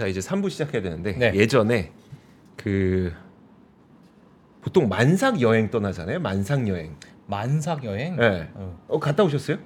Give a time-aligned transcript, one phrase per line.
[0.00, 1.34] 자 이제 3부 시작해야 되는데 네.
[1.34, 1.92] 예전에
[2.56, 3.12] 그
[4.62, 6.20] 보통 만삭 여행 떠나잖아요.
[6.20, 6.96] 만삭 여행.
[7.26, 8.16] 만삭 여행.
[8.16, 8.48] 네.
[8.54, 8.78] 어.
[8.88, 9.58] 어 갔다 오셨어요?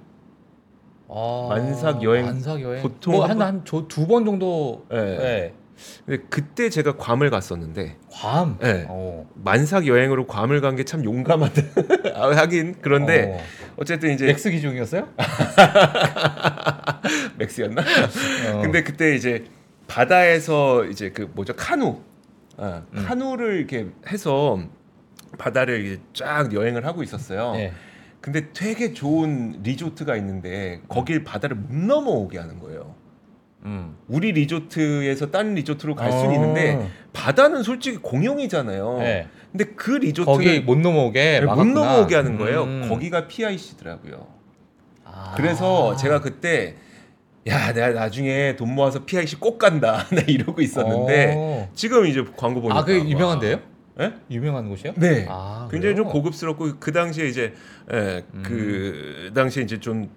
[1.09, 2.83] 아, 만삭 여행 만삭 여행.
[2.83, 3.65] 보통 보통 한 번-
[4.25, 4.85] 정도.
[4.91, 5.19] 네.
[5.19, 5.55] 네.
[6.05, 8.59] 근데 그때 제가 괌을 갔었는데 괌.
[8.59, 8.87] 네.
[8.89, 9.29] 어.
[9.37, 11.63] 만삭 여행으로 괌을 간 게 참 용감하다.
[12.17, 13.45] 아, 하긴 그런데 어.
[13.77, 15.07] 어쨌든 이제 엑스 기종이었어요?
[17.39, 17.83] 맥스였나?
[17.83, 18.61] 어.
[18.63, 19.45] 근데 그때 이제
[19.95, 22.01] 바다에서 이제 그 뭐죠 카누,
[22.57, 23.05] 아, 음.
[23.07, 24.59] 카누를 이렇게 해서
[25.39, 27.53] 바다를 쫙 여행을 하고 있었어요.
[27.53, 27.73] 네.
[28.21, 32.97] 근데 되게 좋은 리조트가 있는데 거길 바다를 못 넘어오게 하는 거예요.
[33.67, 33.97] 음.
[34.09, 36.33] 우리 리조트에서 다른 리조트로 갈 수는 어.
[36.35, 38.99] 있는데 바다는 솔직히 공용이잖아요.
[38.99, 39.29] 네.
[39.53, 41.73] 근데 그 리조트를 거기 못 넘어오게 못 막았구나.
[41.73, 42.65] 넘어오게 하는 거예요.
[42.65, 42.89] 음.
[42.89, 44.27] 거기가 PIC더라고요.
[45.05, 45.35] 아.
[45.37, 46.75] 그래서 제가 그때
[47.47, 51.69] 야 내가 나중에 돈 모아서 PIC 꼭 간다 나 이러고 있었는데 어.
[51.75, 53.57] 지금 이제 광고 보니까 아, 그 유명한데요?
[53.97, 54.07] 와.
[54.07, 54.13] 예?
[54.31, 54.95] 유명한 곳이요?
[54.97, 55.27] 네.
[55.29, 56.13] 아, 굉장히 좀 그래요?
[56.15, 57.55] 고급스럽고 그 당시에 이제
[57.93, 58.43] 예, 음.
[58.45, 60.11] 그 당시에 이제 좀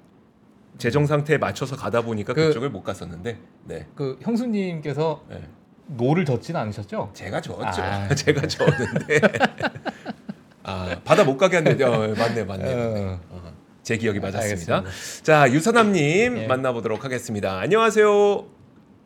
[0.77, 3.87] 재정 상태에 맞춰서 가다 보니까 그- 그, 쪽을 못 갔었는데 네.
[3.93, 5.41] 그 형수님께서 네.
[5.87, 7.11] 노를 젓진 않으셨죠?
[7.13, 7.81] 제가 저었죠.
[7.83, 8.07] 아.
[8.15, 9.21] 제가 저었는데
[10.63, 12.45] 아 바다 못 가게 했는데 어, 맞네 맞네.
[12.45, 12.73] 맞네.
[12.73, 13.19] 어.
[13.29, 13.53] 어,
[13.87, 14.75] 제 기억이 맞았습니다.
[14.79, 15.23] 알겠습니다.
[15.23, 16.47] 자 유선남님 예.
[16.47, 17.57] 만나보도록 하겠습니다.
[17.57, 18.45] 안녕하세요.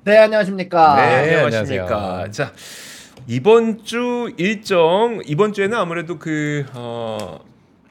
[0.05, 0.95] 네 안녕하십니까.
[0.95, 1.83] 네, 네, 안녕하십니까.
[1.83, 2.31] 안녕하세요.
[2.31, 2.53] 자
[3.27, 7.41] 이번 주 일정 이번 주에는 아무래도 그 어,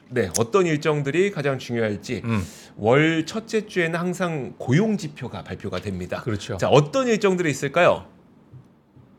[0.09, 2.45] 네 어떤 일정들이 가장 중요할지 음.
[2.75, 6.21] 월 첫째 주에는 항상 고용 지표가 발표가 됩니다.
[6.21, 6.57] 그렇죠.
[6.57, 8.05] 자 어떤 일정들이 있을까요?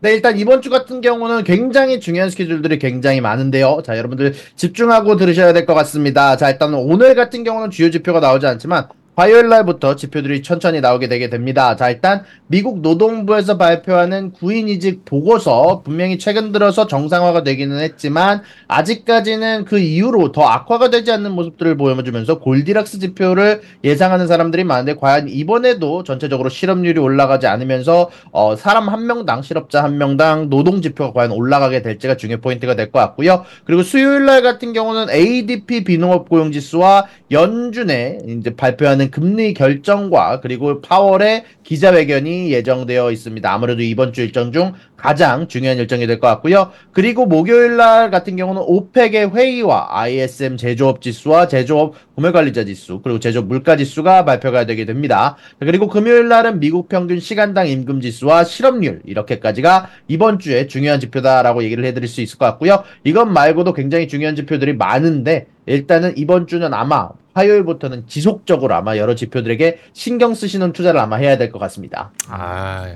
[0.03, 3.83] 네 일단 이번 주 같은 경우는 굉장히 중요한 스케줄들이 굉장히 많은데요.
[3.85, 6.37] 자 여러분들 집중하고 들으셔야 될 것 같습니다.
[6.37, 11.29] 자 일단 오늘 같은 경우는 주요 지표가 나오지 않지만 화요일 날부터 지표들이 천천히 나오게 되게
[11.29, 11.77] 됩니다.
[11.77, 19.67] 자 일단 미국 노동부에서 발표하는 구인 이직 보고서 분명히 최근 들어서 정상화가 되기는 했지만 아직까지는
[19.67, 26.05] 그 이후로 더 악화가 되지 않는 모습들을 보여주면서 골디락스 지표를 예상하는 사람들이 많은데 과연 이번에도
[26.05, 31.83] 전체적으로 실업률이 올라가지 않으면서 어, 사람 한 명당 실업자 한 명당 노동 지표가 과연 올라가게
[31.83, 33.45] 될지가 중요 포인트가 될 것 같고요.
[33.65, 40.81] 그리고 수요일 날 같은 경우는 ADP 비농업 고용 지수와 연준에 이제 발표하는 금리 결정과 그리고
[40.81, 43.53] 파월의 기자회견이 예정되어 있습니다.
[43.53, 46.71] 아무래도 이번 주 일정 중 가장 중요한 일정이 될 것 같고요.
[46.93, 53.47] 그리고 목요일 날 같은 경우는 오펙의 회의와 ISM 제조업 지수와 제조업 구매관리자 지수 그리고 제조업
[53.47, 55.37] 물가 지수가 발표가 되게 됩니다.
[55.59, 61.85] 그리고 금요일 날은 미국 평균 시간당 임금 지수와 실업률 이렇게까지가 이번 주에 중요한 지표다라고 얘기를
[61.85, 62.85] 해드릴 수 있을 것 같고요.
[63.05, 69.79] 이것 말고도 굉장히 중요한 지표들이 많은데 일단은 이번 주는 아마 화요일부터는 지속적으로 아마 여러 지표들에게
[69.93, 72.13] 신경 쓰시는 투자를 아마 해야 될 것 같습니다.
[72.29, 72.87] 아,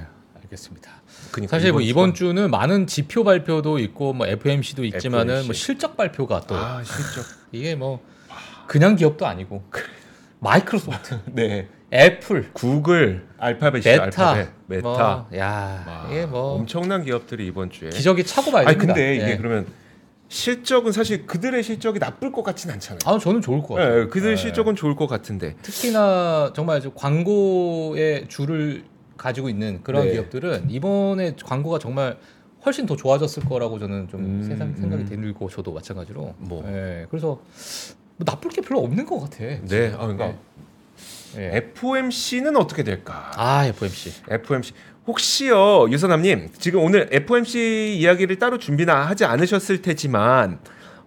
[0.42, 0.91] 알겠습니다.
[1.32, 5.47] 그러니까 사실 뭐 이번 주가- 주는 많은 지표 발표도 있고 뭐 FOMC도 있지만은 FOMC.
[5.48, 8.00] 뭐 실적 발표가 또 아 실적 이게 뭐
[8.66, 9.62] 그냥 기업도 아니고
[10.41, 17.47] 마이크로소프트, 네 애플, 구글 알파벳이죠 메타, 알파벳 메타 뭐, 야 와, 이게 뭐 엄청난 기업들이
[17.47, 18.94] 이번 주에 기적이 차고 아니 됩니다.
[18.94, 19.36] 근데 이게 예.
[19.36, 19.66] 그러면
[20.36, 22.98] 실적은 사실 그들의 실적이 나쁠 것 같진 않잖아요.
[23.06, 24.02] 아 저는 좋을 것 같아요.
[24.02, 24.36] 예, 그들 예.
[24.36, 28.84] 실적은 좋을 것 같은데 특히나 정말 저 광고의 줄을
[29.16, 30.12] 가지고 있는 그런 네.
[30.12, 32.19] 기업들은 이번에 광고가 정말
[32.66, 35.22] 훨씬 더 좋아졌을 거라고 저는 좀 음, 세상 생각이 음.
[35.22, 36.62] 들고 저도 마찬가지로 뭐.
[36.68, 37.41] 예, 그래서
[38.18, 39.38] 뭐 나쁠 게 별로 없는 것 같아.
[39.38, 39.94] 네, 지금.
[39.94, 40.36] 아, 그러니까 예.
[41.54, 41.56] 예.
[41.56, 43.30] FOMC는 어떻게 될까?
[43.36, 44.74] 아 FMC FOMC
[45.06, 50.59] 혹시요 유선남님 지금 오늘 FOMC 이야기를 따로 준비는 하지 않으셨을 테지만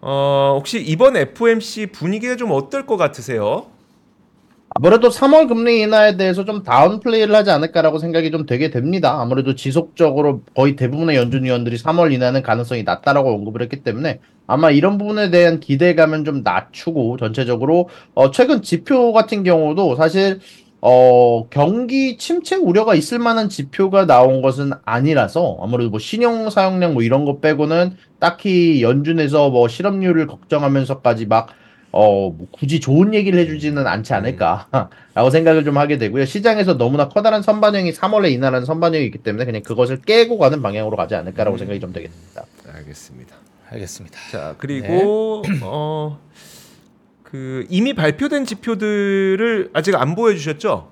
[0.01, 3.67] 어, 혹시 이번 FOMC 분위기가 좀 어떨 것 같으세요?
[4.75, 9.19] 아무래도 3월 금리 인하에 대해서 좀 다운 플레이를 하지 않을까라고 생각이 좀 되게 됩니다.
[9.19, 14.99] 아무래도 지속적으로 거의 대부분의 연준 위원들이 3월 인하는 가능성이 낮다라고 언급을 했기 때문에 아마 이런
[14.99, 20.39] 부분에 대한 기대감은 좀 낮추고 전체적으로 어 최근 지표 같은 경우도 사실
[20.81, 27.03] 어 경기 침체 우려가 있을 만한 지표가 나온 것은 아니라서 아무래도 뭐 신용 사용량 뭐
[27.03, 31.49] 이런 거 빼고는 딱히 연준에서 뭐 실업률을 걱정하면서까지 막
[31.91, 36.25] 어, 뭐 굳이 좋은 얘기를 해주지는 않지 않을까라고 생각을 좀 하게 되고요.
[36.25, 41.15] 시장에서 너무나 커다란 선반영이 3월에 인하라는 선반영이 있기 때문에 그냥 그것을 깨고 가는 방향으로 가지
[41.15, 42.45] 않을까라고 생각이 좀 되겠습니다.
[42.75, 43.35] 알겠습니다.
[43.71, 44.17] 알겠습니다.
[44.31, 46.19] 자 그리고 어,
[47.31, 50.91] 그 이미 발표된 지표들을 아직 안 보여주셨죠?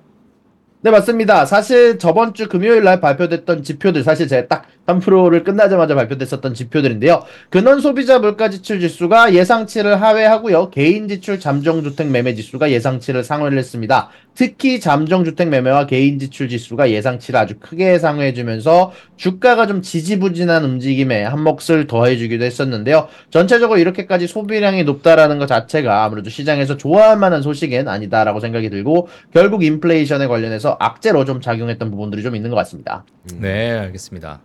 [0.80, 1.44] 네, 맞습니다.
[1.44, 7.22] 사실 저번 주 금요일 날 발표됐던 지표들 사실 제가 딱 3%를 끝나자마자 발표됐었던 지표들인데요.
[7.50, 10.70] 근원 소비자 물가 지출 지수가 예상치를 하회하고요.
[10.70, 14.08] 개인 지출 잠정 주택 매매 지수가 예상치를 상회를 했습니다.
[14.34, 20.64] 특히 잠정 주택 매매와 개인 지출 지수가 예상치를 아주 크게 상회해 주면서 주가가 좀 지지부진한
[20.64, 23.08] 움직임에 한 몫을 더해 주기도 했었는데요.
[23.30, 29.64] 전체적으로 이렇게까지 소비량이 높다라는 것 자체가 아무래도 시장에서 좋아할 만한 소식은 아니다라고 생각이 들고 결국
[29.64, 33.04] 인플레이션에 관련해서 악재로 좀 작용했던 부분들이 좀 있는 것 같습니다.
[33.40, 34.40] 네, 알겠습니다.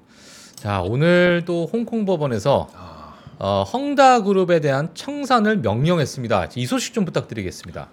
[0.64, 2.70] 자, 오늘 또 홍콩 법원에서
[3.38, 6.52] 어, 헝다 그룹에 대한 청산을 명령했습니다.
[6.56, 7.90] 이 소식 좀 부탁드리겠습니다.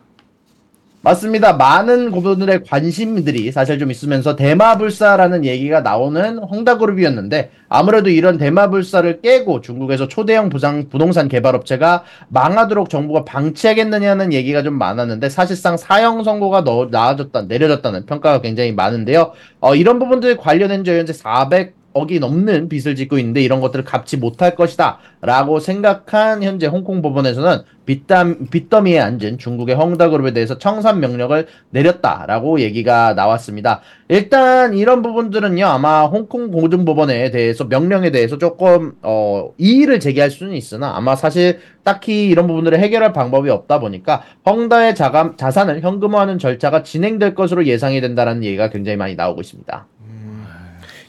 [1.03, 1.55] 맞습니다.
[1.55, 10.07] 많은 고분들의 관심들이 사실 좀 있으면서 대마불사라는 얘기가 나오는 헝다그룹이었는데 아무래도 이런 대마불사를 깨고 중국에서
[10.07, 17.43] 초대형 부상 부동산 개발업체가 망하도록 정부가 방치하겠느냐는 얘기가 좀 많았는데 사실상 사형 선고가 너, 나아졌다
[17.43, 19.33] 내려졌다는 평가가 굉장히 많은데요.
[19.59, 24.55] 어, 이런 부분들 관련해서 현재 400 억이 넘는 빚을 짓고 있는데 이런 것들을 갚지 못할
[24.55, 32.61] 것이다 라고 생각한 현재 홍콩 법원에서는 빚담, 빚더미에 앉은 중국의 헝다그룹에 대해서 청산 명령을 내렸다라고
[32.61, 33.81] 얘기가 나왔습니다.
[34.09, 40.95] 일단 이런 부분들은요 아마 홍콩 고등법원에 대해서 명령에 대해서 조금 어, 이의를 제기할 수는 있으나
[40.95, 47.35] 아마 사실 딱히 이런 부분들을 해결할 방법이 없다 보니까 헝다의 자감, 자산을 현금화하는 절차가 진행될
[47.35, 49.87] 것으로 예상이 된다는 얘기가 굉장히 많이 나오고 있습니다.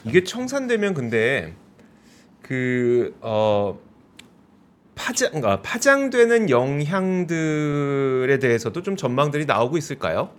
[0.06, 1.54] 이게 청산되면 근데
[2.42, 3.78] 그어
[4.96, 10.30] 파장 그러니까 파장되는 영향들에 대해서도 좀 전망들이 나오고 있을까요?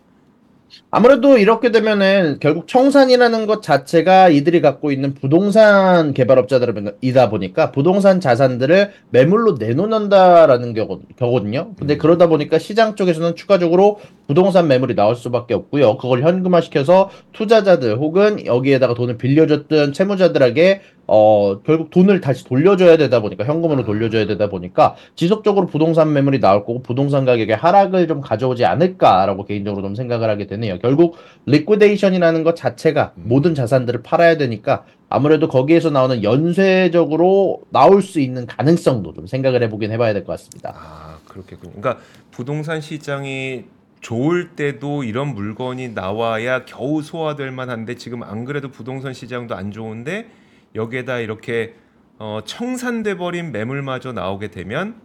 [0.91, 8.93] 아무래도 이렇게 되면은 결국 청산이라는 것 자체가 이들이 갖고 있는 부동산 개발업자들이다 보니까 부동산 자산들을
[9.11, 11.75] 매물로 내놓는다라는 경우, 경우거든요.
[11.79, 14.01] 근데 그러다 보니까 시장 쪽에서는 추가적으로
[14.33, 15.99] 부동산 매물이 나올 수밖에 없고요.
[15.99, 23.45] 그걸 현금화시켜서 투자자들 혹은 여기에다가 돈을 빌려줬던 채무자들에게 어, 결국 돈을 다시 돌려줘야 되다 보니까,
[23.45, 29.45] 현금으로 돌려줘야 되다 보니까, 지속적으로 부동산 매물이 나올 거고, 부동산 가격의 하락을 좀 가져오지 않을까라고
[29.45, 30.79] 개인적으로 좀 생각을 하게 되네요.
[30.79, 38.47] 결국, liquidation이라는 것 자체가 모든 자산들을 팔아야 되니까, 아무래도 거기에서 나오는 연쇄적으로 나올 수 있는
[38.47, 40.73] 가능성도 좀 생각을 해보긴 해봐야 될 것 같습니다.
[40.75, 41.73] 아 그렇겠군요.
[41.79, 43.65] 그러니까 부동산 시장이
[44.03, 50.31] 좋을 때도 이런 물건이 나와야 겨우 소화될 만한데 지금 안 그래도 부동산 시장도 안 좋은데
[50.75, 51.75] 여기에다 이렇게
[52.19, 55.01] 어, 청산돼 버린 매물마저 나오게 되면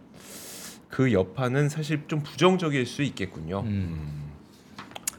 [0.90, 3.60] 그 여파는 사실 좀 부정적일 수 있겠군요.
[3.60, 4.30] 음,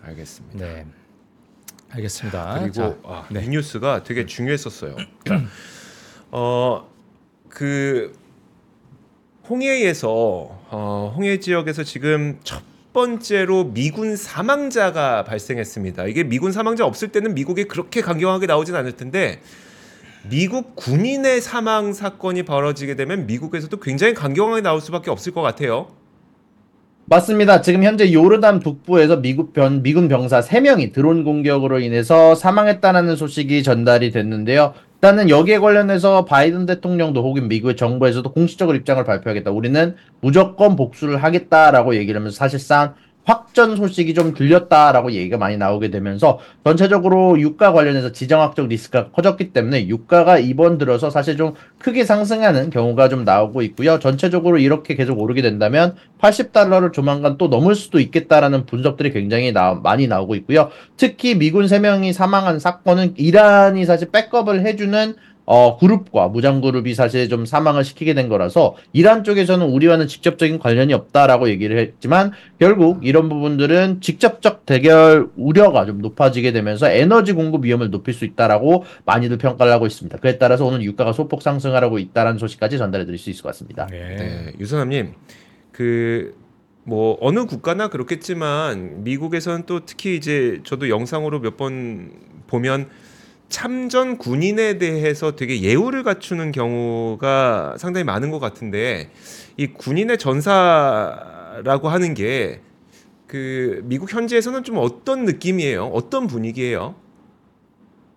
[0.03, 0.59] 알겠습니다.
[0.65, 0.85] 네.
[1.89, 2.59] 알겠습니다.
[2.59, 3.43] 그리고 자, 아, 네.
[3.45, 4.95] 이 뉴스가 되게 중요했었어요.
[5.23, 5.49] 그러니까
[6.31, 6.89] 어
[7.49, 8.13] 그
[9.49, 12.61] 홍해에서 어, 홍해 지역에서 지금 첫
[12.93, 16.07] 번째로 미군 사망자가 발생했습니다.
[16.07, 19.41] 이게 미군 사망자 없을 때는 미국이 그렇게 강경하게 나오진 않을 텐데
[20.29, 25.87] 미국 군인의 사망 사건이 벌어지게 되면 미국에서도 굉장히 강경하게 나올 수밖에 없을 것 같아요.
[27.05, 27.61] 맞습니다.
[27.61, 34.11] 지금 현재 요르단 북부에서 미국 변, 미군 병사 3명이 드론 공격으로 인해서 사망했다는 소식이 전달이
[34.11, 34.75] 됐는데요.
[35.01, 39.49] 일단은 여기에 관련해서 바이든 대통령도 혹은 미국의 정부에서도 공식적으로 입장을 발표하겠다.
[39.49, 42.95] 우리는 무조건 복수를 하겠다라고 얘기를 하면서 사실상
[43.25, 49.87] 확전 소식이 좀 들렸다라고 얘기가 많이 나오게 되면서 전체적으로 유가 관련해서 지정학적 리스크가 커졌기 때문에
[49.87, 53.99] 유가가 이번 들어서 사실 좀 크게 상승하는 경우가 좀 나오고 있고요.
[53.99, 60.07] 전체적으로 이렇게 계속 오르게 된다면 80달러를 조만간 또 넘을 수도 있겠다라는 분석들이 굉장히 나, 많이
[60.07, 60.69] 나오고 있고요.
[60.97, 65.15] 특히 미군 3명이 사망한 사건은 이란이 사실 백업을 해주는
[65.51, 70.93] 어, 그룹과 무장 그룹이 사실 좀 사망을 시키게 된 거라서 이란 쪽에서는 우리와는 직접적인 관련이
[70.93, 77.89] 없다라고 얘기를 했지만 결국 이런 부분들은 직접적 대결 우려가 좀 높아지게 되면서 에너지 공급 위험을
[77.89, 80.19] 높일 수 있다라고 많이들 평가를 하고 있습니다.
[80.19, 83.87] 그에 따라서 오늘 유가가 소폭 상승하고 있다라는 소식까지 전달해 드릴 수 있을 것 같습니다.
[83.87, 84.15] 네.
[84.17, 85.13] 네, 유선남님
[85.71, 86.35] 그
[86.85, 92.11] 뭐 어느 국가나 그렇겠지만 미국에서는 또 특히 이제 저도 영상으로 몇 번
[92.47, 92.87] 보면
[93.49, 99.09] 참전 군인에 대해서 되게 예우를 갖추는 경우가 상당히 많은 것 같은데
[99.57, 102.61] 이 군인의 전사라고 하는 게
[103.29, 105.85] 그 미국 현지에서는 좀 어떤 느낌이에요?
[105.93, 106.95] 어떤 분위기예요?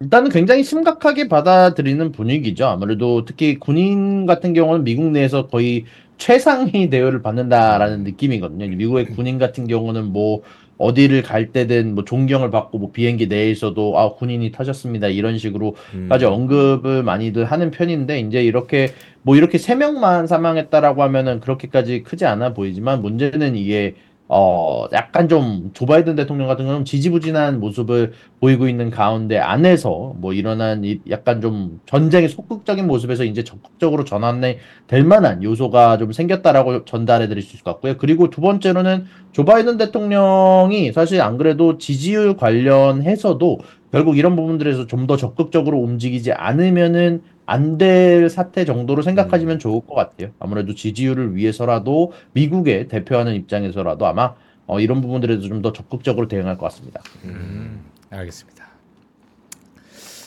[0.00, 2.64] 일단은 굉장히 심각하게 받아들이는 분위기죠.
[2.64, 5.84] 아무래도 특히 군인 같은 경우는 미국 내에서 거의
[6.16, 8.66] 최상위 대우를 받는다라는 느낌이거든요.
[8.68, 10.42] 미국의 군인 같은 경우는 뭐
[10.82, 16.32] 어디를 갈 때든 뭐 존경을 받고 뭐 비행기 내에서도 아 군인이 타셨습니다 이런 식으로까지 음.
[16.32, 22.54] 언급을 많이들 하는 편인데 이제 이렇게 뭐 이렇게 세 명만 사망했다라고 하면은 그렇게까지 크지 않아
[22.54, 23.94] 보이지만 문제는 이게
[24.34, 30.32] 어 약간 좀 조 바이든 대통령 같은 경우는 지지부진한 모습을 보이고 있는 가운데 안에서 뭐
[30.32, 36.84] 일어난 이 약간 좀 전쟁의 소극적인 모습에서 이제 적극적으로 전환이 될 만한 요소가 좀 생겼다라고
[36.86, 37.98] 전달해 드릴 수 있을 것 같고요.
[37.98, 43.58] 그리고 두 번째로는 조 바이든 대통령이 사실 안 그래도 지지율 관련해서도
[43.92, 47.22] 결국 이런 부분들에서 좀 더 적극적으로 움직이지 않으면은
[47.52, 50.30] 안 될 사태 정도로 생각하시면 좋을 것 같아요.
[50.38, 54.34] 아무래도 지지율을 위해서라도 미국에 대표하는 입장에서라도 아마
[54.66, 57.02] 어, 이런 부분들에도 좀 더 적극적으로 대응할 것 같습니다.
[57.24, 58.66] 음, 알겠습니다.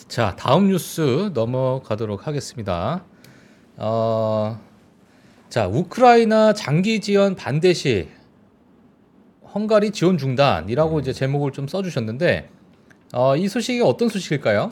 [0.08, 3.04] 자, 다음 뉴스 넘어가도록 하겠습니다.
[3.78, 4.60] 어,
[5.50, 8.08] 자, 우크라이나 장기 지원 반대 시
[9.54, 12.50] 헝가리 지원 중단이라고 이제 제목을 좀 써주셨는데
[13.14, 14.72] 어, 이 소식이 어떤 소식일까요?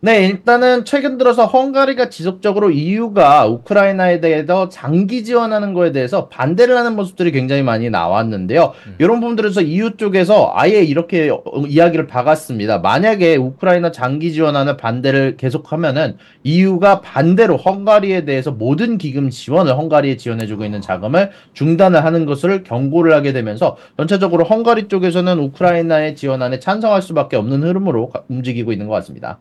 [0.00, 6.94] 네, 일단은 최근 들어서 헝가리가 지속적으로 EU가 우크라이나에 대해서 장기 지원하는 거에 대해서 반대를 하는
[6.94, 8.72] 모습들이 굉장히 많이 나왔는데요.
[8.86, 8.94] 음.
[8.98, 12.78] 이런 부분들에서 EU 쪽에서 아예 이렇게 어, 이야기를 박았습니다.
[12.78, 20.64] 만약에 우크라이나 장기 지원하는 반대를 계속하면은 EU가 반대로 헝가리에 대해서 모든 기금 지원을 헝가리에 지원해주고
[20.64, 27.36] 있는 자금을 중단을 하는 것을 경고를 하게 되면서 전체적으로 헝가리 쪽에서는 우크라이나의 지원안에 찬성할 수밖에
[27.36, 29.40] 없는 흐름으로 가- 움직이고 있는 것 같습니다.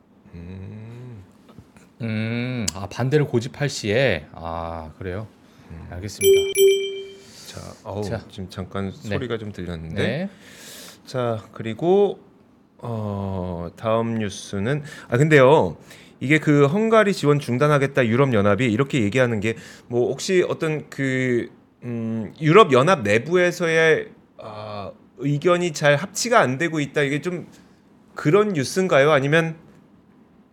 [2.06, 2.10] 음.
[2.10, 5.28] 음, 아, 반대를 고집할 시에 아 그래요.
[5.90, 6.42] 알겠습니다.
[7.48, 8.22] 자, 어우, 자.
[8.30, 9.10] 지금 잠깐 네.
[9.10, 10.02] 소리가 좀 들렸는데.
[10.02, 10.30] 네.
[11.06, 12.20] 자, 그리고
[12.78, 15.78] 어, 다음 뉴스는 아 근데요.
[16.20, 19.56] 이게 그 헝가리 지원 중단하겠다 유럽 연합이 이렇게 얘기하는 게
[19.88, 21.50] 뭐 혹시 어떤 그
[21.84, 24.10] 음, 유럽 연합 내부에서의
[24.40, 27.02] 아, 의견이 잘 합치가 안 되고 있다.
[27.02, 27.48] 이게 좀
[28.16, 29.12] 그런 뉴스인가요?
[29.12, 29.56] 아니면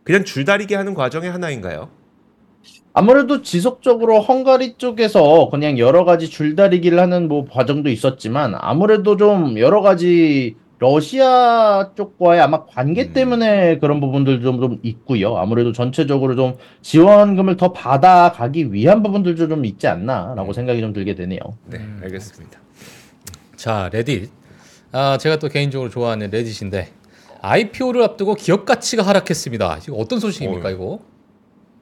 [0.05, 1.89] 그냥 줄다리기 하는 과정의 하나인가요?
[2.95, 9.81] 아무래도 지속적으로 헝가리 쪽에서 그냥 여러 가지 줄다리기를 하는 뭐 과정도 있었지만 아무래도 좀 여러
[9.81, 13.13] 가지 러시아 쪽과의 아마 관계 음.
[13.13, 15.37] 때문에 그런 부분들도 좀, 좀 있고요.
[15.37, 20.53] 아무래도 전체적으로 좀 지원금을 더 받아가기 위한 부분들도 좀 있지 않나라고 음.
[20.53, 21.39] 생각이 좀 들게 되네요.
[21.67, 22.59] 네, 음, 알겠습니다.
[23.55, 24.29] 자, 레딧.
[24.91, 26.89] 아, 제가 또 개인적으로 좋아하는 레딧인데
[27.43, 29.81] IPO를 앞두고 기업 가치가 하락했습니다.
[29.83, 30.75] 이거 어떤 소식입니까, 어휴.
[30.75, 30.99] 이거?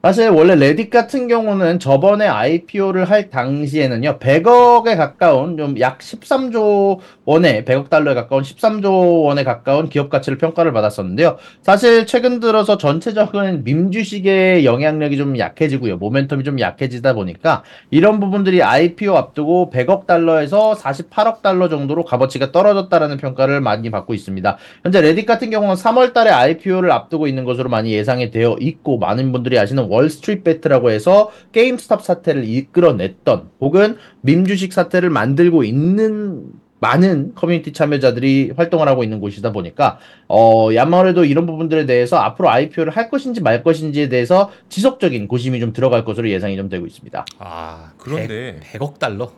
[0.03, 7.63] 사실 원래 레딧 같은 경우는 저번에 IPO를 할 당시에는요, 100억에 가까운 좀 약 13조 원에
[7.65, 11.37] 100억 달러에 가까운 13조 원에 가까운 기업 가치를 평가를 받았었는데요.
[11.61, 15.99] 사실 최근 들어서 전체적인 밈 주식의 영향력이 좀 약해지고요.
[15.99, 23.17] 모멘텀이 좀 약해지다 보니까 이런 부분들이 IPO 앞두고 100억 달러에서 48억 달러 정도로 값어치가 떨어졌다라는
[23.17, 24.57] 평가를 많이 받고 있습니다.
[24.83, 29.31] 현재 레딧 같은 경우는 3월 달에 IPO를 앞두고 있는 것으로 많이 예상이 되어 있고 많은
[29.31, 37.35] 분들이 아시는 월스트리트 베츠라고 해서 게임스톱 사태를 이끌어냈던 혹은 밈 주식 사태를 만들고 있는 많은
[37.35, 43.09] 커뮤니티 참여자들이 활동을 하고 있는 곳이다 보니까 어 아무래도 이런 부분들에 대해서 앞으로 IPO를 할
[43.09, 47.25] 것인지 말 것인지에 대해서 지속적인 고심이 좀 들어갈 것으로 예상이 좀 되고 있습니다.
[47.37, 49.31] 아, 그런데 100, 억 달러.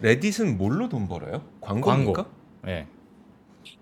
[0.00, 1.42] 레딧은 뭘로 돈 벌어요?
[1.60, 2.22] 광고입니까?
[2.22, 2.30] 광고.
[2.68, 2.86] 예.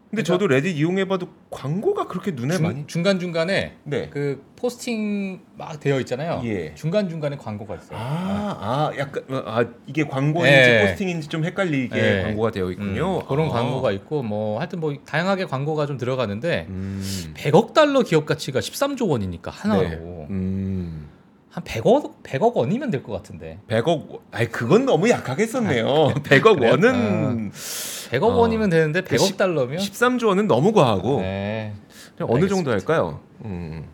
[0.08, 4.08] 근데 저도 레딧 이용해봐도 광고가 그렇게 눈에 많이 중간 중간에 네.
[4.08, 6.40] 그 포스팅 막 되어 있잖아요.
[6.44, 6.74] 예.
[6.74, 7.98] 중간 중간에 광고가 있어요.
[7.98, 10.86] 아, 아, 약간 아 이게 광고인지 네.
[10.86, 12.22] 포스팅인지 좀 헷갈리게 네.
[12.22, 13.18] 광고가 되어 있군요.
[13.18, 13.52] 음, 그런 아.
[13.52, 17.34] 광고가 있고 뭐 하여튼 뭐 다양하게 광고가 좀 들어가는데 음.
[17.36, 19.98] 100억 달러 기업 가치가 13조 원이니까 하나로 네.
[20.30, 21.08] 음.
[21.50, 23.58] 한 100억 100억 원이면 될 것 같은데.
[23.68, 25.86] 100억 아니 그건 너무 약하게 썼네요.
[26.22, 26.70] 100억 그래요?
[26.70, 27.50] 원은
[28.10, 28.36] 100억 어.
[28.36, 31.72] 원이면 되는데 100억 십- 달러면 13조 원은 너무 과하고 네.
[32.20, 32.70] 어느 정도.
[32.70, 33.20] 할까요?
[33.44, 33.84] 음.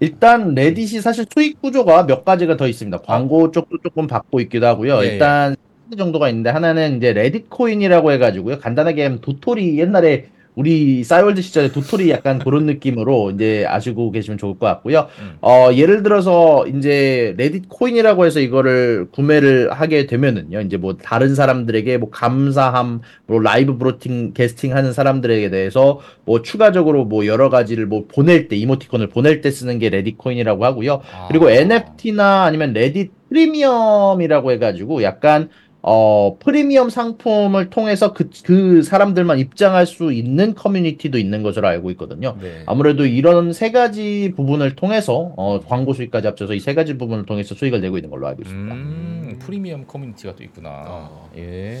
[0.00, 2.98] 일단 레딧이 사실 수익 구조가 몇 가지가 더 있습니다.
[2.98, 5.02] 광고 쪽도 조금 받고 있기도 하고요.
[5.04, 5.56] 예, 일단
[5.90, 8.58] 세 정도가 있는데 하나는 이제 레딧 코인이라고 해가지고요.
[8.58, 14.58] 간단하게 하면 도토리 옛날에 우리 싸이월드 시절에 도토리 약간 그런 느낌으로 이제 아시고 계시면 좋을
[14.58, 15.08] 것 같고요.
[15.20, 15.36] 음.
[15.40, 20.60] 어 예를 들어서 이제 레딧 코인이라고 해서 이거를 구매를 하게 되면은요.
[20.60, 27.26] 이제 뭐 다른 사람들에게 뭐 감사함, 뭐 라이브 broadcasting 하는 사람들에게 대해서 뭐 추가적으로 뭐
[27.26, 31.02] 여러 가지를 뭐 보낼 때 이모티콘을 보낼 때 쓰는 게 레딧 코인이라고 하고요.
[31.12, 31.26] 아.
[31.28, 35.48] 그리고 NFT나 아니면 레딧 프리미엄이라고 해가지고 약간
[35.86, 42.38] 어 프리미엄 상품을 통해서 그, 그 사람들만 입장할 수 있는 커뮤니티도 있는 것으로 알고 있거든요.
[42.40, 42.62] 네.
[42.64, 47.54] 아무래도 이런 세 가지 부분을 통해서 어, 광고 수익까지 합쳐서 이 세 가지 부분을 통해서
[47.54, 48.74] 수익을 내고 있는 걸로 알고 있습니다.
[48.74, 50.70] 음, 프리미엄 커뮤니티가 또 있구나.
[50.86, 51.30] 어.
[51.36, 51.78] 예.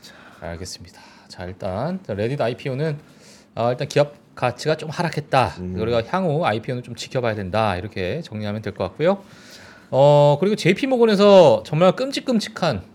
[0.00, 1.00] 자, 알겠습니다.
[1.26, 2.96] 자, 일단 레딧 IPO는
[3.56, 5.54] 아, 일단 기업 가치가 좀 하락했다.
[5.58, 5.76] 음.
[5.80, 7.76] 우리가 향후 IPO는 좀 지켜봐야 된다.
[7.76, 9.18] 이렇게 정리하면 될 것 같고요.
[9.90, 12.93] 어, 그리고 JP 모건에서 정말 끔찍끔찍한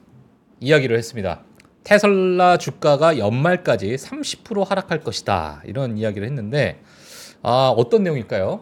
[0.59, 1.41] 이야기를 했습니다.
[1.83, 5.63] 테슬라 주가가 연말까지 30% 하락할 것이다.
[5.65, 6.79] 이런 이야기를 했는데
[7.41, 8.61] 아, 어떤 내용일까요?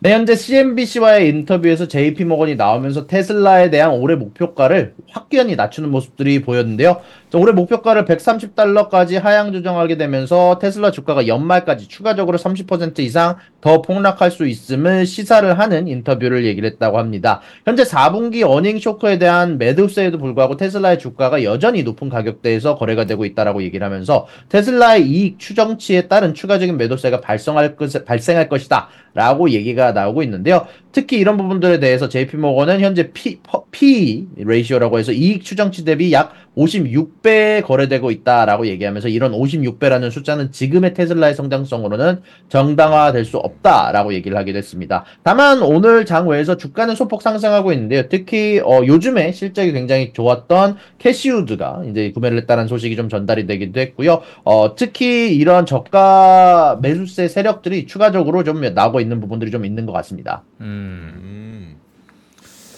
[0.00, 7.00] 네, 현재 CNBC와의 인터뷰에서 JP 모건이 나오면서 테슬라에 대한 올해 목표가를 확연히 낮추는 모습들이 보였는데요.
[7.30, 14.30] 자, 올해 목표가를 130달러까지 하향 조정하게 되면서 테슬라 주가가 연말까지 추가적으로 30% 이상 더 폭락할
[14.30, 17.42] 수 있음을 시사를 하는 인터뷰를 얘기를 했다고 합니다.
[17.66, 23.62] 현재 4분기 어닝 쇼크에 대한 매도세에도 불구하고 테슬라의 주가가 여전히 높은 가격대에서 거래가 되고 있다라고
[23.62, 28.88] 얘기를 하면서 테슬라의 이익 추정치에 따른 추가적인 매도세가 발생할, 것, 발생할 것이다.
[29.14, 30.66] 라고 얘기가 나오고 있는데요.
[30.98, 33.38] 특히 이런 부분들에 대해서 JP모건은 현재 P,
[33.70, 40.94] P 레이시오라고 해서 이익 추정치 대비 약 56배 거래되고 있다라고 얘기하면서 이런 56배라는 숫자는 지금의
[40.94, 45.04] 테슬라의 성장성으로는 정당화될 수 없다라고 얘기를 하기도 했습니다.
[45.22, 48.08] 다만 오늘 장외에서 주가는 소폭 상승하고 있는데요.
[48.08, 54.22] 특히 어, 요즘에 실적이 굉장히 좋았던 캐시우드가 이제 구매를 했다는 소식이 좀 전달이 되기도 했고요.
[54.44, 60.42] 어, 특히 이런 저가 매수세 세력들이 추가적으로 좀 나오고 있는 부분들이 좀 있는 것 같습니다.
[60.60, 61.76] 음, 음.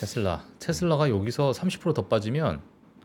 [0.00, 0.44] 테슬라.
[0.58, 2.60] 테슬라가 여기서 30%더 빠지면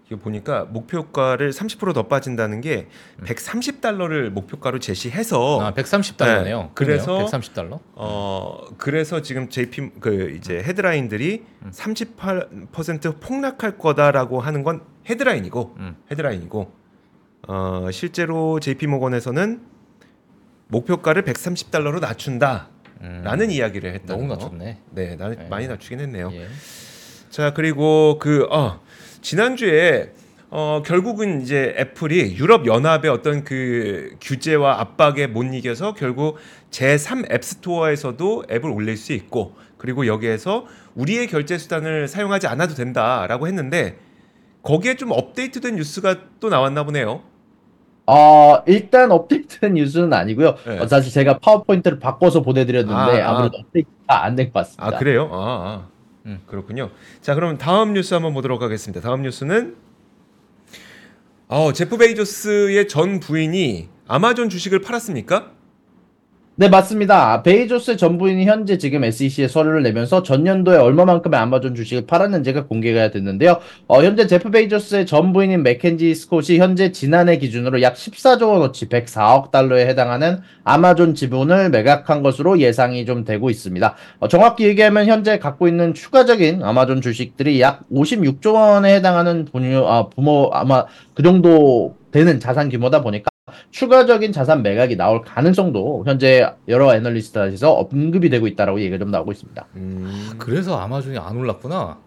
[0.07, 2.87] 이거 보니까 목표가를 30%더 빠진다는 게
[3.23, 6.43] 130달러를 목표가로 제시해서 아, 130달러네요.
[6.61, 7.79] 네, 그래서- 130달러.
[7.95, 15.95] 어 그래서 지금 JP 그 이제 헤드라인들이 38% 폭락할 거다라고 하는 건 헤드라인이고 음.
[16.11, 16.71] 헤드라인이고
[17.47, 19.61] 어 실제로 JP 모건에서는
[20.67, 22.69] 목표가를 130달러로 낮춘다
[23.01, 24.35] 라는 음, 이야기를 했다는 너무 거.
[24.35, 24.77] 낮췄네.
[24.91, 25.47] 네, 나, 네.
[25.49, 26.31] 많이 낮추긴 했네요.
[26.33, 26.47] 예.
[27.29, 28.79] 자 그리고 그 어,
[29.21, 30.11] 지난주에
[30.49, 36.37] 어, 결국은 이제 애플이 유럽 연합의 어떤 그 규제와 압박에 못 이겨서 결국
[36.71, 43.97] 제3 앱스토어에서도 앱을 올릴 수 있고 그리고 여기에서 우리의 결제 수단을 사용하지 않아도 된다라고 했는데
[44.63, 47.23] 거기에 좀 업데이트된 뉴스가 또 나왔나 보네요.
[48.07, 50.55] 어, 일단 업데이트된 뉴스는 아니고요.
[50.65, 50.79] 네.
[50.79, 53.35] 어, 사실 제가 파워포인트를 바꿔서 보내드렸는데 아, 아.
[53.35, 54.85] 아, 무래도 업데이트가 안 된 것 같습니다.
[54.85, 55.29] 아 그래요?
[55.31, 55.87] 아, 아.
[56.27, 56.39] 음.
[56.45, 56.89] 그렇군요.
[57.21, 59.01] 자 그럼 다음 뉴스 한번 보도록 하겠습니다.
[59.01, 59.75] 다음 뉴스는
[61.47, 65.51] 어, 제프 베이조스의 전 부인이 아마존 주식을 팔았습니까?
[66.57, 67.43] 네, 맞습니다.
[67.43, 73.59] 베이조스의 전 부인이 현재 지금 SEC에 서류를 내면서 전년도에 얼마만큼의 아마존 주식을 팔았는지가 공개가 됐는데요.
[73.89, 79.51] 어, 현재 제프 베이조스의 전 부인인 맥켄지 스콧이 현재 지난해 기준으로 약 14조 원어치 104억
[79.51, 83.93] 달러에 해당하는 아마존 지분을 매각한 것으로 예상이 좀 되고 있습니다.
[84.19, 90.07] 어, 정확히 얘기하면 현재 갖고 있는 추가적인 아마존 주식들이 약 56조 원에 해당하는 분유, 아,
[90.07, 93.27] 부모, 아마 그 정도 되는 자산 규모다 보니까
[93.71, 99.67] 추가적인 자산 매각이 나올 가능성도 현재 여러 애널리스트에서 언급이 되고 있다라고 얘기가 좀 나오고 있습니다.
[99.75, 101.97] 음, 그래서 아마존이 안 올랐구나.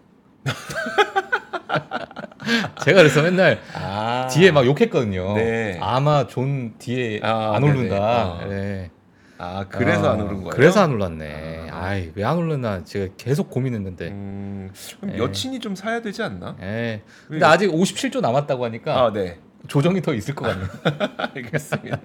[2.83, 5.35] 제가 그래서 맨날 아, 뒤에 막 욕했거든요.
[5.35, 5.77] 네.
[5.79, 7.63] 아마존 뒤에 아, 안.
[7.63, 8.39] 오른다.
[8.41, 8.45] 아.
[8.47, 8.89] 네.
[9.37, 10.49] 아 그래서 아, 안 오른 거예요?
[10.49, 11.67] 그래서 안 올랐네.
[11.71, 11.85] 아.
[11.89, 14.07] 아이 왜 안 올랐나 제가 계속 고민했는데.
[14.07, 15.19] 음, 그럼 네.
[15.19, 16.55] 여친이 좀 사야 되지 않나?
[16.63, 17.03] 예.
[17.27, 19.37] 근데 아직 57조 남았다고 하니까 아 네.
[19.69, 20.67] 조정이 더 있을 것 같네요.
[21.35, 21.99] 알겠습니다.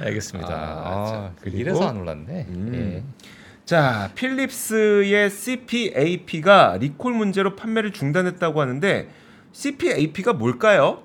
[0.00, 0.50] 알겠습니다.
[0.52, 2.46] 아, 아, 자, 그리고- 이래서 안 올랐네.
[2.48, 2.72] 음.
[2.74, 3.02] 예.
[3.64, 9.08] 자 필립스의 CPAP가 리콜 문제로 판매를 중단했다고 하는데
[9.52, 11.02] CPAP가 뭘까요?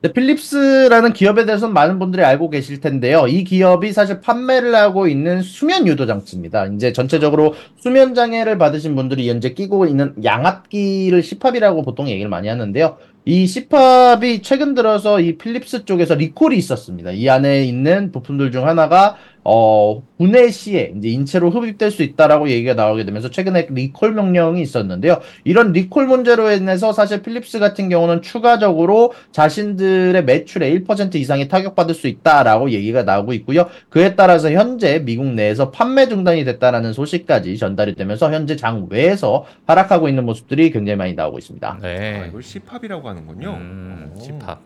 [0.00, 3.26] 네, 필립스라는 기업에 대해서는 많은 분들이 알고 계실 텐데요.
[3.26, 6.66] 이 기업이 사실 판매를 하고 있는 수면 유도 장치입니다.
[6.66, 12.96] 이제 전체적으로 수면 장애를 받으신 분들이 현재 끼고 있는 양압기를 CPAP이라고 보통 얘기를 많이 하는데요.
[13.24, 17.10] 이 CPAP이 최근 들어서 이 필립스 쪽에서 리콜이 있었습니다.
[17.10, 19.16] 이 안에 있는 부품들 중 하나가
[19.50, 25.22] 어, 분해 시에 이제 인체로 흡입될 수 있다라고 얘기가 나오게 되면서 최근에 리콜 명령이 있었는데요.
[25.44, 32.08] 이런 리콜 문제로 인해서 사실 필립스 같은 경우는 추가적으로 자신들의 매출의 1% 이상이 타격받을 수
[32.08, 33.70] 있다라고 얘기가 나오고 있고요.
[33.88, 40.10] 그에 따라서 현재 미국 내에서 판매 중단이 됐다라는 소식까지 전달이 되면서 현재 장 외에서 하락하고
[40.10, 41.66] 있는 모습들이 굉장히 많이 나오고 있습니다.
[41.66, 42.26] 아, 네.
[42.28, 43.50] 이걸 CPAP이라고 하는군요.
[43.54, 44.20] 음, 오.
[44.20, 44.60] 집합.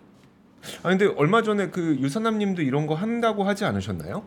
[0.82, 4.24] 아 근데 얼마 전에 그 유선남님도 이런 거 한다고 하지 않으셨나요?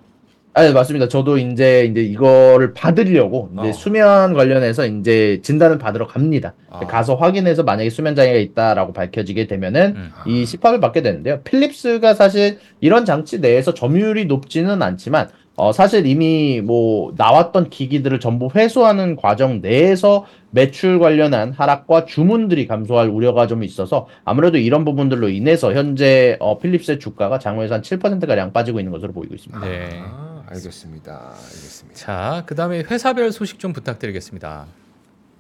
[0.57, 1.09] 아, 네, 맞습니다.
[1.09, 3.73] 저도 이제 이제 이거를 받으려고 이제 어.
[3.73, 6.53] 수면 관련해서 이제 진단을 받으러 갑니다.
[6.69, 6.79] 아.
[6.79, 10.11] 가서 확인해서 만약에 수면 장애가 있다라고 밝혀지게 되면은 음.
[10.25, 11.41] 이 CPAP을 받게 되는데요.
[11.41, 18.49] 필립스가 사실 이런 장치 내에서 점유율이 높지는 않지만 어 사실 이미 뭐 나왔던 기기들을 전부
[18.55, 25.73] 회수하는 과정 내에서 매출 관련한 하락과 주문들이 감소할 우려가 좀 있어서 아무래도 이런 부분들로 인해서
[25.73, 29.65] 현재 어 필립스의 주가가 장외에서 한 7% 가량 빠지고 있는 것으로 보이고 있습니다.
[29.65, 29.89] 네.
[30.55, 31.35] 아, 알겠습니다.
[31.35, 31.99] 알겠습니다.
[31.99, 34.67] 자, 그다음에 회사별 소식 좀 부탁드리겠습니다.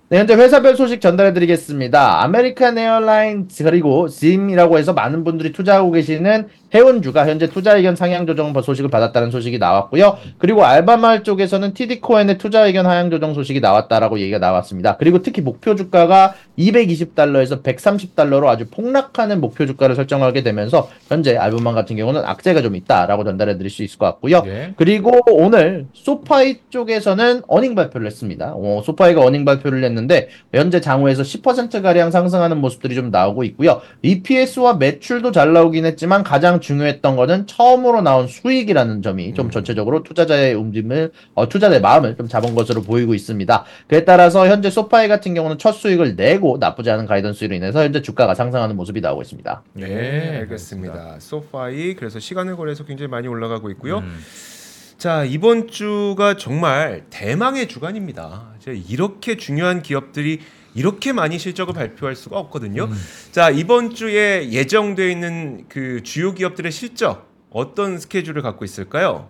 [0.07, 2.21] 네, 현재 회사별 소식 전달해드리겠습니다.
[2.23, 8.53] 아메리칸 에어라인즈 그리고 짐이라고 해서 많은 분들이 투자하고 계시는 해운주가 현재 투자 의견 상향 조정
[8.53, 10.17] 소식을 받았다는 소식이 나왔고요.
[10.37, 14.97] 그리고 알바말 쪽에서는 TD코엔의 투자 의견 하향 조정 소식이 나왔다라고 얘기가 나왔습니다.
[14.97, 21.95] 그리고 특히 목표 주가가 220달러에서 130달러로 아주 폭락하는 목표 주가를 설정하게 되면서 현재 알바말 같은
[21.95, 24.43] 경우는 악재가 좀 있다라고 전달해드릴 수 있을 것 같고요.
[24.45, 24.73] 예.
[24.75, 28.53] 그리고 오늘 소파이 쪽에서는 earning 발표를 했습니다.
[28.53, 29.94] 어, 소파이가 earning 발표를 했는데
[30.53, 33.81] 현재 장후에서 10% 가량 상승하는 모습들이 좀 나오고 있고요.
[34.01, 39.51] EPS와 매출도 잘 나오긴 했지만 가장 중요했던 거는 처음으로 나온 수익이라는 점이 좀 음.
[39.51, 43.65] 전체적으로 투자자의 움직임을 어, 투자자의 마음을 좀 잡은 것으로 보이고 있습니다.
[43.87, 48.35] 그에 따라서 현재 소파이 같은 경우는 첫 수익을 내고 나쁘지 않은 가이던스로 인해서 현재 주가가
[48.35, 49.63] 상승하는 모습이 나오고 있습니다.
[49.73, 51.17] 네, 예, 알겠습니다.
[51.19, 53.99] 소파이 그래서 시간을 거래해서 굉장히 많이 올라가고 있고요.
[53.99, 54.19] 음.
[54.97, 58.53] 자 이번 주가 정말 대망의 주간입니다.
[58.89, 60.39] 이렇게 중요한 기업들이
[60.73, 62.89] 이렇게 많이 실적을 발표할 수가 없거든요.
[63.31, 69.29] 자 이번 주에 예정되어 있는 그 주요 기업들의 실적 어떤 스케줄을 갖고 있을까요?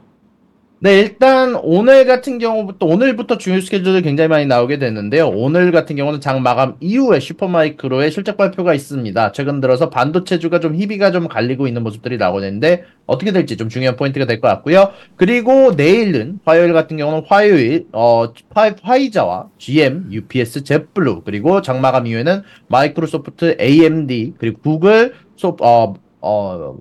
[0.79, 5.29] 네, 일단 오늘 같은 경우부터 오늘부터 중요 스케줄이 굉장히 많이 나오게 됐는데요.
[5.29, 9.31] 오늘 같은 경우는 장 마감 이후에 슈퍼마이크로의 실적 발표가 있습니다.
[9.31, 14.25] 최근 들어서 반도체주가 좀 희비가 좀 갈리고 있는 모습들이 나오는데 어떻게 될지 좀 중요한 포인트가
[14.27, 14.91] 될 것 같고요.
[15.15, 22.05] 그리고 내일은 화요일 같은 경우는 화요일 어 화, 화이자와 GM, UPS, 젯블루 그리고 장 마감
[22.05, 26.77] 이후에는 마이크로소프트, AMD 그리고 구글, 소 어 어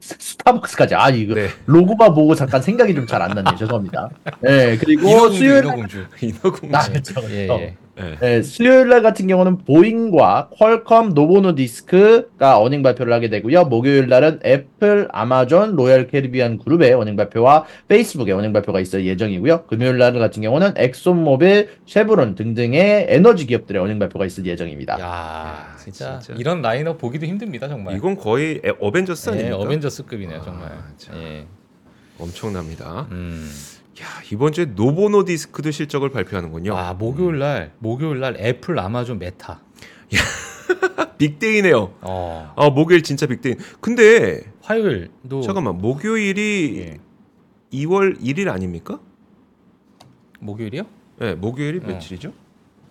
[0.00, 1.48] 스타벅스까지 아 이거 네.
[1.66, 3.56] 로고만 보고 잠깐 생각이 좀 잘 안 났네요.
[3.56, 4.10] 죄송합니다.
[4.42, 6.06] 네, 그리고 인어공주, 수요일 인어공주.
[6.20, 6.76] 인어공주.
[6.76, 7.14] 아, 그렇죠.
[7.30, 7.62] 예, 그렇죠.
[7.62, 7.76] 예.
[7.98, 8.16] 네.
[8.20, 13.64] 네, 수요일 날 같은 경우는 보잉과 퀄컴, 노보노디스크가 earning 발표를 하게 되고요.
[13.64, 19.64] 목요일 날은 애플, 아마존, 로얄 캐리비안 그룹의 earning 발표와 페이스북의 earning 발표가 있을 예정이고요.
[19.66, 24.98] 금요일 날 같은 경우는 엑손모빌, 쉐브론 등등의 에너지 기업들의 earning 발표가 있을 예정입니다.
[25.00, 26.38] 야, 야, 진짜, 진짜.
[26.38, 27.96] 이런 라인업 보기도 힘듭니다 정말.
[27.96, 29.56] 이건 거의 에- 어벤져스 예, 아닙니까?
[29.58, 30.68] 어벤져스급이네요 정말.
[30.68, 31.16] 아, 참.
[31.16, 31.46] 예.
[32.20, 33.06] 엄청납니다.
[33.10, 33.48] 음.
[34.02, 36.76] 야 이번 주에 노보노디스크도 실적을 발표하는군요.
[36.76, 39.60] 아 목요일 날 목요일 날 애플, 아마존, 메타.
[41.18, 41.94] big day네요.
[42.02, 42.52] 어.
[42.56, 43.56] 아 목요일 진짜 big day.
[43.80, 46.98] 근데 화요일도 잠깐만 목요일이 예.
[47.72, 49.00] 2월 1일 아닙니까?
[50.40, 50.84] 목요일이요?
[51.18, 51.86] 네, 목요일이 어.
[51.86, 52.32] 며칠이죠?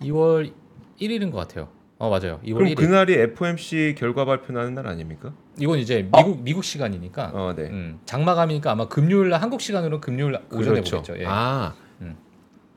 [0.02, 0.52] 2월
[1.00, 1.68] 1일인 것 같아요.
[1.98, 2.38] 어 맞아요.
[2.44, 2.76] 2월 그럼 1일.
[2.76, 5.32] 그날이 FOMC 결과 발표나는 날 아닙니까?
[5.58, 7.32] 이건 이제 미국 미국 시간이니까.
[7.34, 7.64] 어, 네.
[7.64, 10.98] 음, 장마감이니까 아마 금요일 날 한국 시간으로 금요일 날 오전에 그렇죠.
[10.98, 11.20] 보겠죠.
[11.20, 11.26] 예.
[11.26, 12.16] 아, 음.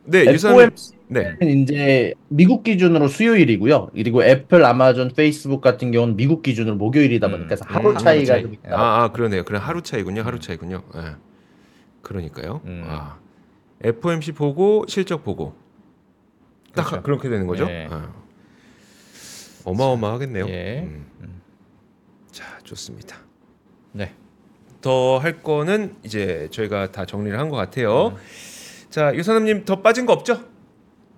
[0.05, 0.21] 네.
[0.21, 1.37] FOMC는 네.
[1.61, 3.91] 이제 미국 기준으로 수요일이고요.
[3.93, 8.41] 그리고 애플, 아마존, 페이스북 같은 경우는 미국 기준으로 목요일이다 보니까 음, 하루 음, 차이가 하루
[8.41, 8.59] 좀 차이.
[8.71, 8.75] 있다.
[8.75, 9.43] 아, 아 그러네요.
[9.43, 10.23] 그럼 하루 차이군요.
[10.23, 10.81] 하루 차이군요.
[10.95, 11.01] 예.
[12.01, 12.61] 그러니까요.
[12.65, 12.83] 음.
[12.87, 13.19] 아,
[13.83, 15.53] FOMC 보고 실적 보고
[16.73, 17.03] 딱 그렇죠.
[17.03, 17.65] 그렇게 되는 거죠.
[17.67, 17.87] 네.
[17.91, 18.20] 아.
[19.63, 20.47] 어마어마하겠네요.
[20.49, 20.79] 예.
[20.83, 21.41] 음.
[22.31, 23.17] 자, 좋습니다.
[23.91, 24.13] 네.
[24.81, 28.07] 더 할 거는 이제 저희가 다 정리를 한 것 같아요.
[28.09, 28.15] 음.
[28.89, 30.43] 자, 유사남님 더 빠진 거 없죠?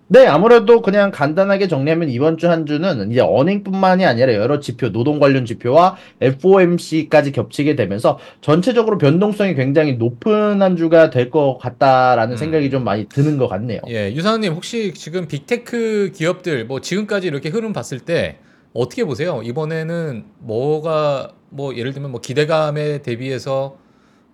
[0.08, 5.18] 네, 아무래도 그냥 간단하게 정리하면 이번 주 한 주는 이제 어닝뿐만이 아니라 여러 지표, 노동
[5.20, 12.38] 관련 지표와 FOMC까지 겹치게 되면서 전체적으로 변동성이 굉장히 높은 한 주가 될 것 같다라는 음.
[12.38, 13.80] 생각이 좀 많이 드는 것 같네요.
[13.88, 18.38] 예, 유사님 혹시 지금 빅테크 기업들 뭐 지금까지 이렇게 흐름 봤을 때
[18.74, 19.42] 어떻게 보세요?
[19.44, 23.78] 이번에는 뭐가 뭐 예를 들면 뭐 기대감에 대비해서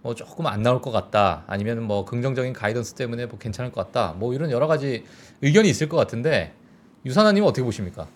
[0.01, 1.43] 뭐 조금 안 나올 것 같다.
[1.47, 4.15] 아니면 뭐 긍정적인 가이던스 때문에 뭐 괜찮을 것 같다.
[4.17, 5.03] 뭐 이런 여러 가지
[5.41, 6.53] 의견이 있을 것 같은데
[7.05, 8.07] 유사남님 어떻게 보십니까?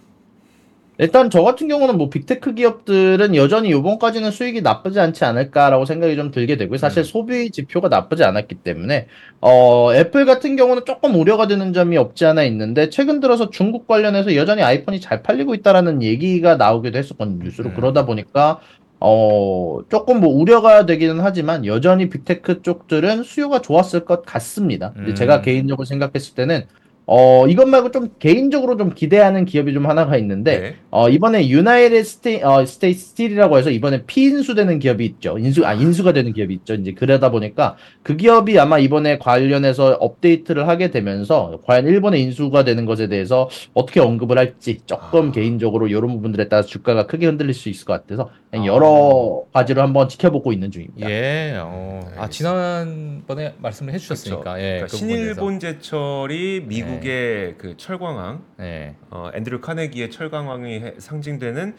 [0.99, 6.29] 일단 저 같은 경우는 뭐 빅테크 기업들은 여전히 이번까지는 수익이 나쁘지 않지 않을까라고 생각이 좀
[6.29, 6.77] 들게 되고요.
[6.77, 7.03] 사실 음.
[7.03, 9.07] 소비 지표가 나쁘지 않았기 때문에
[9.41, 14.35] 어 애플 같은 경우는 조금 우려가 되는 점이 없지 않아 있는데 최근 들어서 중국 관련해서
[14.35, 17.43] 여전히 아이폰이 잘 팔리고 있다라는 얘기가 나오기도 했었거든요.
[17.43, 17.75] 뉴스로 음.
[17.75, 18.59] 그러다 보니까
[19.05, 24.93] 어 조금 뭐 우려가 되기는 하지만 여전히 빅테크 쪽들은 수요가 좋았을 것 같습니다.
[24.95, 25.13] 음.
[25.13, 26.63] 제가 개인적으로 생각했을 때는
[27.05, 30.75] 어 이것 말고 좀 개인적으로 좀 기대하는 기업이 좀 하나가 있는데 네.
[30.89, 35.37] 어, 이번에 유나이티드 스테이, 어, 스테이트 스틸이라고 해서 이번에 피인수되는 기업이 있죠.
[35.39, 36.75] 인수, 아, 인수가 되는 기업이 있죠.
[36.75, 42.85] 이제 그러다 보니까 그 기업이 아마 이번에 관련해서 업데이트를 하게 되면서 과연 일본의 인수가 되는
[42.85, 45.31] 것에 대해서 어떻게 언급을 할지 조금 아.
[45.31, 48.67] 개인적으로 이런 부분들에 따라 주가가 크게 흔들릴 수 있을 것 같아서 그냥 아.
[48.67, 51.09] 여러 가지로 한번 지켜보고 있는 중입니다.
[51.09, 52.01] 예, 어.
[52.17, 52.29] 아.
[52.29, 54.97] 지난번에 말씀을 해주셨으니까, 예, 그러니까 그 부분에서.
[54.97, 61.75] 신일본 제철이 미국 의 그 철광왕 예, 어, 앤드류 카네기의 철강왕이 해- 상징되는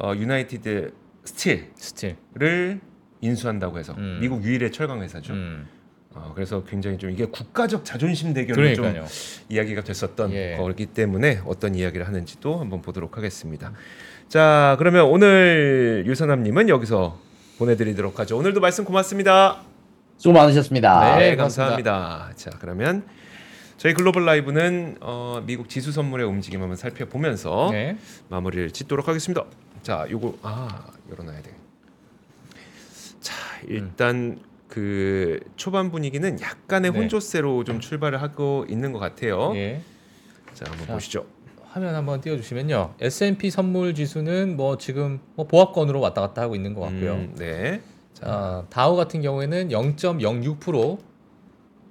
[0.00, 0.92] 어, 유나이티드
[1.24, 2.80] 스틸을 스틸.
[3.20, 4.18] 인수한다고 해서 음.
[4.20, 5.32] 미국 유일의 철강 회사죠.
[5.32, 5.66] 음.
[6.14, 9.06] 어, 그래서 굉장히 좀 이게 국가적 자존심 대결로 좀 그러니까요.
[9.48, 10.56] 이야기가 됐었던 예.
[10.56, 13.72] 거기 때문에 어떤 이야기를 하는지도 한번 보도록 하겠습니다.
[14.28, 17.18] 자, 그러면 오늘 유사남님은 여기서
[17.58, 18.36] 보내드리도록 하죠.
[18.38, 19.62] 오늘도 말씀 고맙습니다.
[20.16, 21.16] 수고 많으셨습니다.
[21.18, 21.36] 네, 네.
[21.36, 22.30] 감사합니다.
[22.36, 23.04] 자, 그러면
[23.78, 27.96] 저희 글로벌 라이브는 어, 미국 지수 선물의 움직임 한번 살펴보면서 네.
[28.28, 29.44] 마무리를 짓도록 하겠습니다.
[29.82, 31.54] 자, 요거 아 열어놔야 돼.
[33.20, 33.34] 자,
[33.68, 36.98] 일단 그 초반 분위기는 약간의 네.
[36.98, 39.52] 혼조세로 좀 출발을 하고 있는 것 같아요.
[39.54, 39.80] 예.
[40.54, 40.94] 자, 한번 자.
[40.94, 41.26] 보시죠.
[41.70, 42.94] 화면 한번 띄워주시면요.
[43.00, 47.12] S&P 선물 지수는 뭐 지금 뭐 보합권으로 왔다 갔다 하고 있는 것 같고요.
[47.12, 47.80] 음, 네.
[48.12, 50.98] 자, 다우 같은 경우에는 0.06%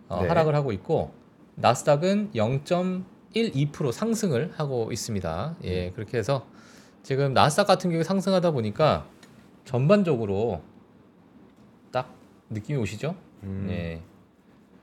[0.09, 0.27] 어, 네.
[0.27, 1.15] 하락을 하고 있고
[1.59, 5.55] 나스닥은 0.12% 상승을 하고 있습니다.
[5.59, 5.65] 음.
[5.65, 6.45] 예, 그렇게 해서
[7.03, 9.07] 지금 나스닥 같은 경우에 상승하다 보니까
[9.65, 10.61] 전반적으로
[11.91, 12.13] 딱
[12.49, 13.15] 느낌이 오시죠?
[13.43, 14.01] 음, 예.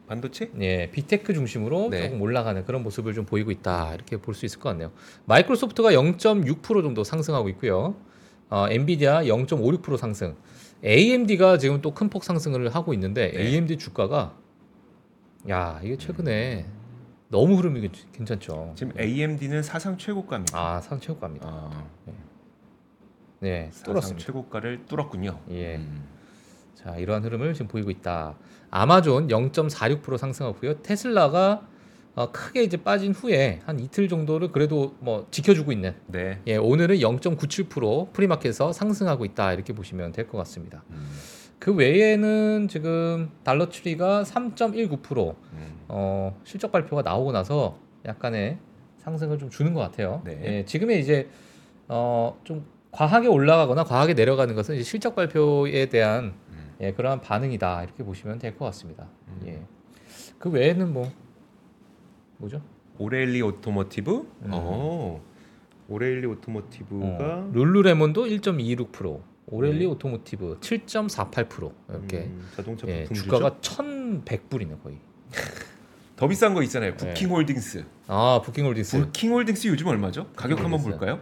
[0.08, 0.50] 반도체?
[0.60, 2.02] 예, 빅테크 중심으로 네.
[2.02, 4.90] 조금 올라가는 그런 모습을 좀 보이고 있다 이렇게 볼 수 있을 것 같네요.
[5.26, 7.94] 마이크로소프트가 0.6% 정도 상승하고 있고요.
[8.50, 10.34] 어, 엔비디아 0.56% 상승.
[10.84, 13.40] AMD가 지금 또 큰 폭 상승을 하고 있는데 네.
[13.46, 14.36] AMD 주가가
[15.48, 16.66] 야 이게 최근에
[17.28, 18.72] 너무 흐름이 괜- 괜찮죠.
[18.76, 20.58] 지금 AMD는 사상 최고가입니다.
[20.58, 21.46] 아 상체고가입니다.
[21.48, 21.84] 아,
[23.40, 24.26] 네, 사상 뚫었습니다.
[24.26, 25.40] 최고가를 뚫었군요.
[25.50, 25.76] 예.
[25.76, 26.04] 음.
[26.74, 28.36] 자 이러한 흐름을 지금 보이고 있다.
[28.70, 30.82] 아마존 0.46% 상승하고요.
[30.82, 31.66] 테슬라가
[32.16, 35.94] 어, 크게 이제 빠진 후에 한 이틀 정도를 그래도 뭐 지켜주고 있는.
[36.06, 36.40] 네.
[36.46, 40.84] 예, 오늘은 0.97% 프리마켓에서 상승하고 있다 이렇게 보시면 될 것 같습니다.
[40.90, 41.10] 음,
[41.64, 45.80] 그 외에는 지금 달러 트리가 3.19% 음.
[45.88, 48.58] 어, 실적 발표가 나오고 나서 약간의
[48.98, 50.20] 상승을 좀 주는 것 같아요.
[50.26, 50.40] 네.
[50.44, 51.30] 예, 지금의 이제
[51.88, 56.74] 어, 좀 과하게 올라가거나 과하게 내려가는 것은 실적 발표에 대한 음.
[56.82, 59.08] 예, 그러한 반응이다 이렇게 보시면 될 것 같습니다.
[59.28, 59.40] 음.
[59.46, 59.62] 예.
[60.38, 61.10] 그 외에는 뭐
[62.36, 62.60] 뭐죠?
[62.98, 64.10] 오레일리 오토모티브?
[64.42, 64.50] 음.
[64.52, 65.22] 어.
[65.88, 69.84] 오레일리 오토모티브가 어, 룰루레몬도 1.26%, 오렐리 네.
[69.86, 73.82] 오토모티브 7.48% 이렇게 음, 자동차 예, 부품 주가가 주죠?
[73.82, 74.98] 1,100불이네 거의.
[76.16, 76.94] 더 비싼 거 있잖아요.
[76.96, 77.84] 부킹홀딩스.
[78.06, 80.28] 아 부킹홀딩스 부킹홀딩스 요즘 얼마죠?
[80.36, 80.80] 가격 한번.
[80.80, 81.20] 볼까요?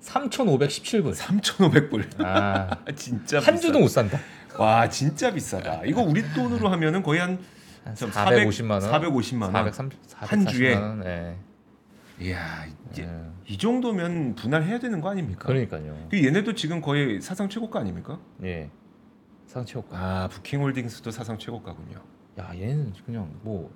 [0.00, 1.14] 3,517불.
[1.14, 2.24] 3,500불.
[2.24, 3.60] 아, 진짜 한.
[3.60, 4.18] 주도 못 산다.
[4.58, 5.82] 와, 진짜 비싸다.
[5.84, 8.80] 이거 우리 돈으로 하면은 거의 한한좀 450만 원.
[8.80, 9.52] 450만 원.
[9.52, 10.74] 430, 한 주에?
[10.74, 11.04] 440만 원.
[11.06, 11.36] 예.
[12.20, 13.30] 이야, 이제 예.
[13.48, 15.46] 이 정도면 분할해야 되는 거 아닙니까?
[15.46, 16.08] 그러니까요.
[16.10, 18.20] 그 얘네도 지금 거의 사상 최고가 아닙니까?
[18.42, 18.70] 예.
[19.46, 19.96] 상체효과.
[19.98, 22.00] 아, 부킹홀딩스도 사상 최고가군요.
[22.38, 23.70] 야, 얘는 그냥 뭐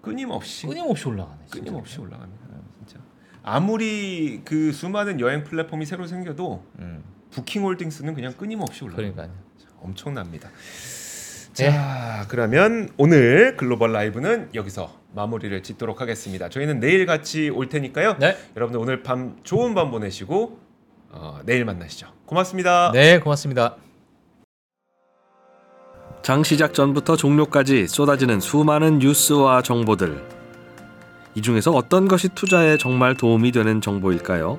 [0.00, 1.40] 끊임없이 끊임없이 올라가네.
[1.46, 1.58] 진짜.
[1.58, 2.44] 끊임없이 올라갑니다.
[2.78, 3.00] 진짜.
[3.42, 7.02] 아무리 그 수많은 여행 플랫폼이 새로 생겨도 음.
[7.30, 9.14] 부킹홀딩스는 그냥 끊임없이 올라갑니다.
[9.22, 9.44] 그러니까요.
[9.80, 10.50] 엄청납니다.
[11.56, 11.70] 네.
[11.70, 16.48] 자, 그러면 오늘 글로벌 라이브는 여기서 마무리를 짓도록 하겠습니다.
[16.48, 18.16] 저희는 내일 같이 올 테니까요.
[18.18, 18.36] 네.
[18.56, 20.58] 여러분들 오늘 밤 좋은 밤 보내시고
[21.10, 22.08] 어, 내일 만나시죠.
[22.26, 22.90] 고맙습니다.
[22.92, 23.76] 네, 고맙습니다.
[26.22, 30.24] 장 시작 전부터 종료까지 쏟아지는 수많은 뉴스와 정보들.
[31.36, 34.58] 이 중에서 어떤 것이 투자에 정말 도움이 되는 정보일까요?